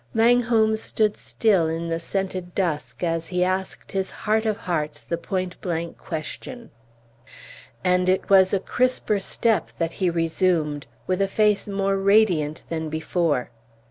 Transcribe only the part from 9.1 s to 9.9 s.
step